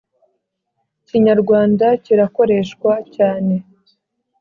[1.07, 3.55] Kinyarwanda kirakoreshwa cyane